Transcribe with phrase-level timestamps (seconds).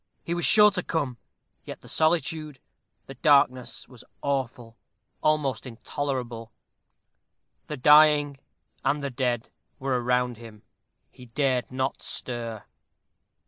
[0.23, 1.19] He was sure to come.
[1.63, 2.59] Yet the solitude
[3.05, 4.75] the darkness was awful,
[5.21, 6.51] almost intolerable.
[7.67, 8.39] The dying
[8.83, 10.63] and the dead were around him.
[11.11, 12.63] He dared not stir.